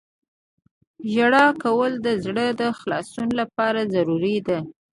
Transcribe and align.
•ژړا 1.13 1.45
کول 1.63 1.91
د 2.05 2.07
زړه 2.25 2.45
د 2.59 2.61
خلاصون 2.79 3.29
لپاره 3.39 3.81
ضروري 3.93 4.37
ده. 4.47 4.59